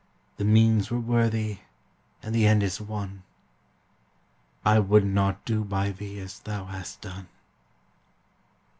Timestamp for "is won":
2.63-3.21